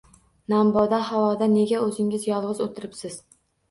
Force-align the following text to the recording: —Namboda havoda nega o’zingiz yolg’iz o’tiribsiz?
—Namboda 0.53 1.01
havoda 1.11 1.51
nega 1.53 1.85
o’zingiz 1.85 2.29
yolg’iz 2.35 2.67
o’tiribsiz? 2.71 3.25